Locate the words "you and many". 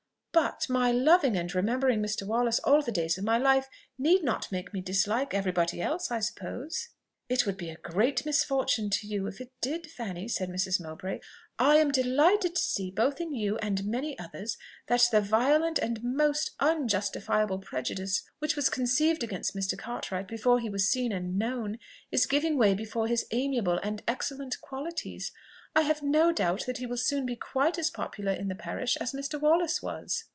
13.33-14.17